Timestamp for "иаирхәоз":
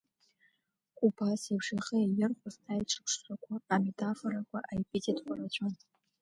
1.99-2.55